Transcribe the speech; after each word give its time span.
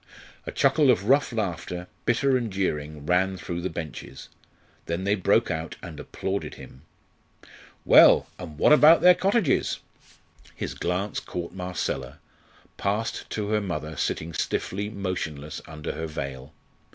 A 0.47 0.51
chuckle 0.51 0.89
of 0.89 1.03
rough 1.09 1.31
laughter, 1.31 1.85
bitter 2.07 2.35
and 2.35 2.51
jeering, 2.51 3.05
ran 3.05 3.37
through 3.37 3.61
the 3.61 3.69
benches. 3.69 4.29
Then 4.87 5.03
they 5.03 5.13
broke 5.13 5.51
out 5.51 5.75
and 5.83 5.99
applauded 5.99 6.55
him. 6.55 6.81
Well, 7.85 8.25
and 8.39 8.59
about 8.59 9.01
their 9.01 9.13
cottages? 9.13 9.77
His 10.55 10.73
glance 10.73 11.19
caught 11.19 11.53
Marcella, 11.53 12.17
passed 12.77 13.29
to 13.29 13.49
her 13.49 13.61
mother 13.61 13.95
sitting 13.95 14.33
stiffly 14.33 14.89
motionless 14.89 15.61
under 15.67 15.91
her 15.91 16.07
veil. 16.07 16.51